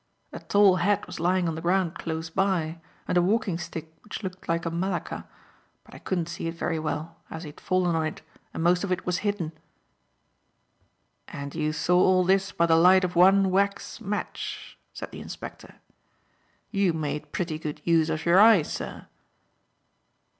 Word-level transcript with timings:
A 0.33 0.39
tall 0.39 0.77
hat 0.77 1.05
was 1.05 1.19
lying 1.19 1.47
on 1.47 1.53
the 1.53 1.61
ground 1.61 1.93
close 1.99 2.31
by 2.31 2.79
and 3.07 3.19
a 3.19 3.21
walking 3.21 3.59
stick 3.59 3.93
which 4.03 4.23
looked 4.23 4.49
like 4.49 4.65
a 4.65 4.71
malacca, 4.71 5.27
but 5.83 5.93
I 5.93 5.99
couldn't 5.99 6.25
see 6.25 6.47
it 6.47 6.55
very 6.55 6.79
well 6.79 7.17
as 7.29 7.43
he 7.43 7.49
had 7.49 7.61
fallen 7.61 7.95
on 7.95 8.07
it 8.07 8.21
and 8.51 8.63
most 8.63 8.83
of 8.83 8.91
it 8.91 9.05
was 9.05 9.19
hidden." 9.19 9.51
"And 11.27 11.53
you 11.53 11.71
saw 11.71 11.99
all 11.99 12.23
this 12.23 12.51
by 12.51 12.65
the 12.65 12.77
light 12.77 13.03
of 13.03 13.15
one 13.15 13.51
wax 13.51 14.01
match," 14.01 14.75
said 14.91 15.11
the 15.11 15.21
inspector. 15.21 15.75
"You 16.71 16.93
made 16.93 17.31
pretty 17.31 17.59
good 17.59 17.79
use 17.83 18.09
of 18.09 18.25
your 18.25 18.39
eyes, 18.39 18.73
sir." 18.73 19.05